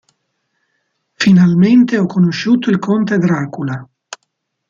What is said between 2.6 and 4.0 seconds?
il conte Dracula...